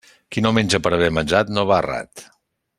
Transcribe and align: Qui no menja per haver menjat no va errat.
Qui 0.35 0.41
no 0.45 0.51
menja 0.57 0.79
per 0.87 0.93
haver 0.97 1.11
menjat 1.19 1.55
no 1.59 1.69
va 1.73 1.81
errat. 1.85 2.27